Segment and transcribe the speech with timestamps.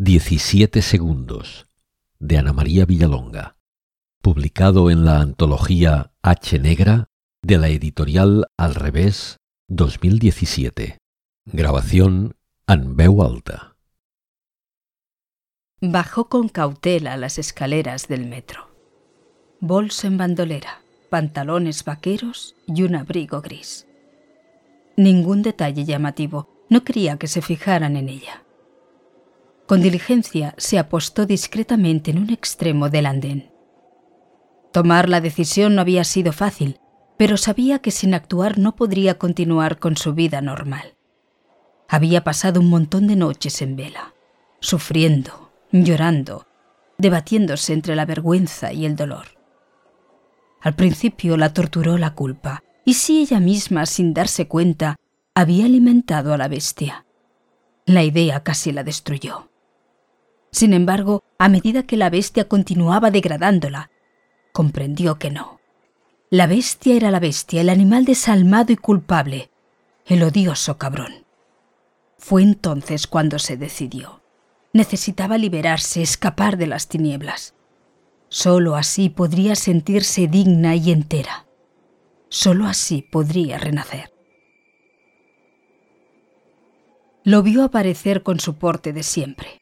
[0.00, 1.66] 17 segundos
[2.20, 3.56] de Ana María Villalonga,
[4.22, 7.08] publicado en la antología H Negra
[7.42, 10.98] de la editorial Al Revés 2017.
[11.46, 12.36] Grabación
[12.68, 13.74] en veu alta.
[15.80, 18.70] Bajó con cautela las escaleras del metro.
[19.58, 20.80] Bolso en bandolera,
[21.10, 23.88] pantalones vaqueros y un abrigo gris.
[24.96, 28.44] Ningún detalle llamativo, no quería que se fijaran en ella.
[29.68, 33.52] Con diligencia se apostó discretamente en un extremo del andén.
[34.72, 36.80] Tomar la decisión no había sido fácil,
[37.18, 40.94] pero sabía que sin actuar no podría continuar con su vida normal.
[41.86, 44.14] Había pasado un montón de noches en vela,
[44.60, 46.46] sufriendo, llorando,
[46.96, 49.26] debatiéndose entre la vergüenza y el dolor.
[50.62, 54.96] Al principio la torturó la culpa, y si ella misma, sin darse cuenta,
[55.34, 57.04] había alimentado a la bestia.
[57.84, 59.50] La idea casi la destruyó.
[60.50, 63.90] Sin embargo, a medida que la bestia continuaba degradándola,
[64.52, 65.60] comprendió que no.
[66.30, 69.50] La bestia era la bestia, el animal desalmado y culpable,
[70.06, 71.24] el odioso cabrón.
[72.18, 74.20] Fue entonces cuando se decidió.
[74.72, 77.54] Necesitaba liberarse, escapar de las tinieblas.
[78.28, 81.46] Solo así podría sentirse digna y entera.
[82.28, 84.12] Solo así podría renacer.
[87.24, 89.60] Lo vio aparecer con su porte de siempre.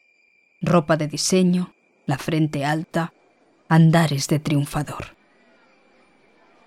[0.62, 1.74] Ropa de diseño,
[2.06, 3.12] la frente alta,
[3.68, 5.16] andares de triunfador.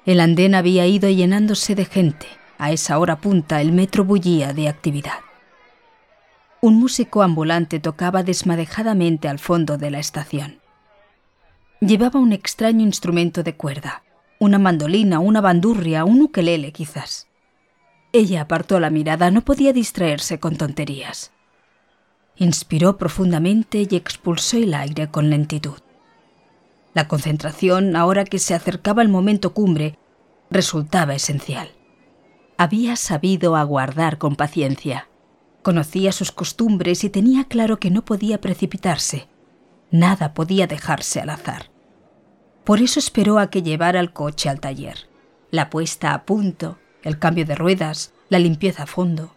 [0.06, 2.28] El andén había ido llenándose de gente.
[2.60, 5.20] A esa hora punta el metro bullía de actividad.
[6.62, 10.60] Un músico ambulante tocaba desmadejadamente al fondo de la estación.
[11.80, 14.04] Llevaba un extraño instrumento de cuerda,
[14.40, 17.28] una mandolina, una bandurria, un ukelele quizás.
[18.12, 21.32] Ella apartó la mirada, no podía distraerse con tonterías.
[22.40, 25.80] Inspiró profundamente y expulsó el aire con lentitud.
[26.94, 30.00] La concentración, ahora que se acercaba el momento cumbre,
[30.50, 31.70] resultaba esencial.
[32.58, 35.10] Había sabido aguardar con paciencia.
[35.64, 39.28] Conocía sus costumbres y tenía claro que no podía precipitarse.
[39.92, 41.70] Nada podía dejarse al azar.
[42.64, 45.10] Por eso esperó a que llevara el coche al taller.
[45.52, 49.36] La puesta a punto, el cambio de ruedas, la limpieza a fondo.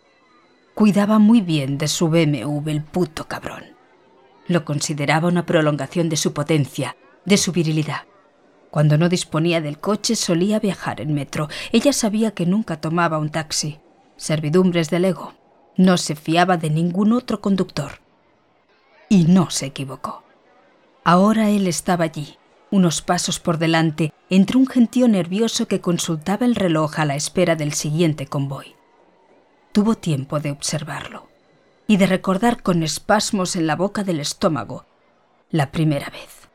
[0.74, 3.64] Cuidaba muy bien de su BMW el puto cabrón.
[4.46, 8.02] Lo consideraba una prolongación de su potencia, de su virilidad.
[8.70, 11.48] Cuando no disponía del coche solía viajar en metro.
[11.72, 13.80] Ella sabía que nunca tomaba un taxi.
[14.16, 15.34] Servidumbres del ego.
[15.76, 18.00] No se fiaba de ningún otro conductor.
[19.10, 20.22] Y no se equivocó.
[21.04, 22.38] Ahora él estaba allí,
[22.70, 27.56] unos pasos por delante, entre un gentío nervioso que consultaba el reloj a la espera
[27.56, 28.74] del siguiente convoy.
[29.72, 31.28] Tuvo tiempo de observarlo
[31.86, 34.84] y de recordar con espasmos en la boca del estómago
[35.50, 36.48] la primera vez.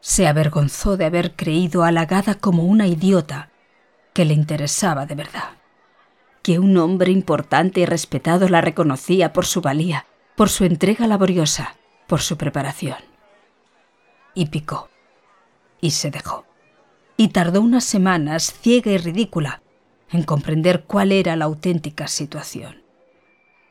[0.00, 3.50] Se avergonzó de haber creído halagada como una idiota
[4.12, 5.50] que le interesaba de verdad.
[6.42, 10.06] Que un hombre importante y respetado la reconocía por su valía,
[10.36, 11.74] por su entrega laboriosa,
[12.06, 12.98] por su preparación.
[14.34, 14.88] Y picó.
[15.80, 16.44] Y se dejó.
[17.16, 19.60] Y tardó unas semanas, ciega y ridícula,
[20.10, 22.82] en comprender cuál era la auténtica situación.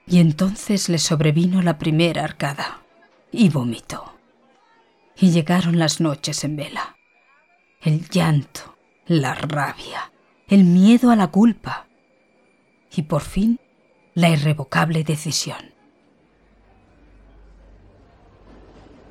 [0.05, 2.83] Y entonces le sobrevino la primera arcada
[3.31, 4.13] y vomitó
[5.19, 6.95] y llegaron las noches en vela.
[7.81, 10.11] El llanto, la rabia,
[10.47, 11.87] el miedo a la culpa
[12.95, 13.59] y por fin
[14.13, 15.73] la irrevocable decisión.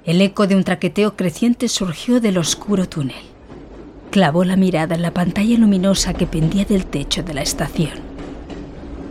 [0.05, 3.36] El eco de un traqueteo creciente surgió del oscuro túnel.
[4.17, 7.93] Clavó la mirada en la pantalla luminosa que pendía del techo de la estación.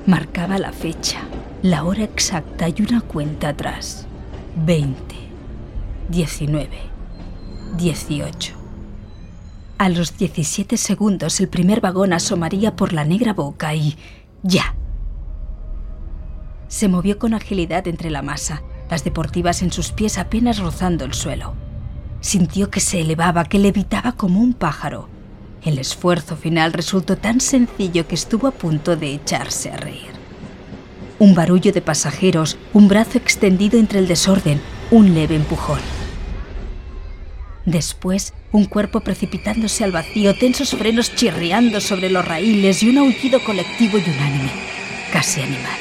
[0.08, 1.20] Marcaba la fecha,
[1.62, 4.08] la hora exacta y una cuenta atrás.
[4.56, 5.14] Veinte.
[6.10, 6.70] 19,
[7.78, 8.54] 18.
[9.78, 13.96] A los 17 segundos el primer vagón asomaría por la negra boca y...
[14.42, 14.76] ya.
[16.68, 21.14] Se movió con agilidad entre la masa, las deportivas en sus pies apenas rozando el
[21.14, 21.65] suelo.
[22.26, 25.08] Sintió que se elevaba, que levitaba como un pájaro.
[25.64, 30.10] El esfuerzo final resultó tan sencillo que estuvo a punto de echarse a reír.
[31.20, 35.80] Un barullo de pasajeros, un brazo extendido entre el desorden, un leve empujón.
[37.64, 43.40] Después, un cuerpo precipitándose al vacío, tensos frenos chirriando sobre los raíles y un aullido
[43.44, 44.50] colectivo y unánime,
[45.14, 45.80] casi animal.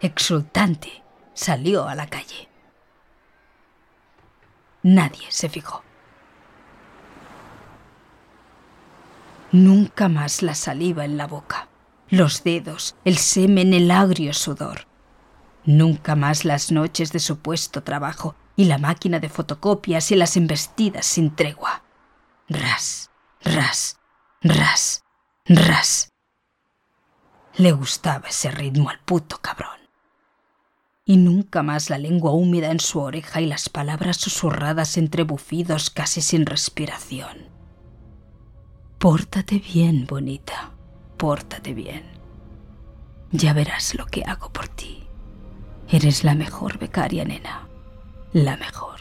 [0.00, 1.00] Exultante,
[1.40, 2.48] salió a la calle.
[4.82, 5.82] Nadie se fijó.
[9.52, 11.70] Nunca más la saliva en la boca
[12.10, 14.86] los dedos, el semen, el agrio sudor.
[15.64, 21.06] Nunca más las noches de supuesto trabajo y la máquina de fotocopias y las embestidas
[21.06, 21.84] sin tregua.
[22.48, 23.10] Ras,
[23.42, 24.00] ras,
[24.42, 25.04] ras,
[25.46, 26.08] ras.
[27.54, 29.79] Le gustaba ese ritmo al puto cabrón.
[31.10, 35.90] Y nunca más la lengua húmeda en su oreja y las palabras susurradas entre bufidos
[35.90, 37.48] casi sin respiración.
[39.00, 40.70] Pórtate bien, bonita,
[41.16, 42.04] pórtate bien.
[43.32, 45.02] Ya verás lo que hago por ti.
[45.88, 47.66] Eres la mejor becaria, nena.
[48.32, 49.00] La mejor.